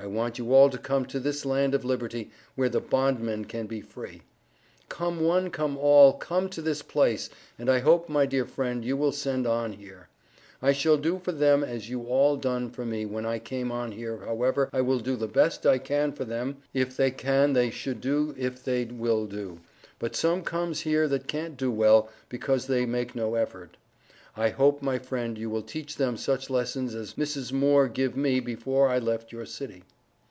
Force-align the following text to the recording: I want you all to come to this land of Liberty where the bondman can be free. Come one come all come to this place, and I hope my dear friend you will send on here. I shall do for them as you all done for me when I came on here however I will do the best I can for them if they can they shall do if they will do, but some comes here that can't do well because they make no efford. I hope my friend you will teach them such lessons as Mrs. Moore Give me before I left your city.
I 0.00 0.06
want 0.06 0.38
you 0.38 0.54
all 0.54 0.70
to 0.70 0.78
come 0.78 1.06
to 1.06 1.18
this 1.18 1.44
land 1.44 1.74
of 1.74 1.84
Liberty 1.84 2.30
where 2.54 2.68
the 2.68 2.80
bondman 2.80 3.46
can 3.46 3.66
be 3.66 3.80
free. 3.80 4.22
Come 4.88 5.18
one 5.18 5.50
come 5.50 5.76
all 5.76 6.12
come 6.12 6.48
to 6.50 6.62
this 6.62 6.82
place, 6.82 7.28
and 7.58 7.68
I 7.68 7.80
hope 7.80 8.08
my 8.08 8.24
dear 8.24 8.44
friend 8.44 8.84
you 8.84 8.96
will 8.96 9.10
send 9.10 9.44
on 9.44 9.72
here. 9.72 10.08
I 10.62 10.70
shall 10.70 10.98
do 10.98 11.18
for 11.18 11.32
them 11.32 11.64
as 11.64 11.90
you 11.90 12.04
all 12.04 12.36
done 12.36 12.70
for 12.70 12.86
me 12.86 13.06
when 13.06 13.26
I 13.26 13.40
came 13.40 13.72
on 13.72 13.90
here 13.90 14.18
however 14.18 14.70
I 14.72 14.82
will 14.82 15.00
do 15.00 15.16
the 15.16 15.26
best 15.26 15.66
I 15.66 15.78
can 15.78 16.12
for 16.12 16.24
them 16.24 16.58
if 16.72 16.96
they 16.96 17.10
can 17.10 17.54
they 17.54 17.68
shall 17.70 17.94
do 17.94 18.36
if 18.38 18.62
they 18.62 18.84
will 18.84 19.26
do, 19.26 19.58
but 19.98 20.14
some 20.14 20.42
comes 20.42 20.82
here 20.82 21.08
that 21.08 21.26
can't 21.26 21.56
do 21.56 21.72
well 21.72 22.08
because 22.28 22.68
they 22.68 22.86
make 22.86 23.16
no 23.16 23.32
efford. 23.32 23.70
I 24.36 24.50
hope 24.50 24.82
my 24.82 25.00
friend 25.00 25.36
you 25.36 25.50
will 25.50 25.62
teach 25.62 25.96
them 25.96 26.16
such 26.16 26.48
lessons 26.48 26.94
as 26.94 27.14
Mrs. 27.14 27.52
Moore 27.52 27.88
Give 27.88 28.16
me 28.16 28.38
before 28.38 28.88
I 28.88 29.00
left 29.00 29.32
your 29.32 29.46
city. 29.46 29.82